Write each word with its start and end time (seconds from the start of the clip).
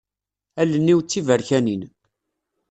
Allen-iw 0.61 0.99
d 1.01 1.05
tiberkanin. 1.07 1.81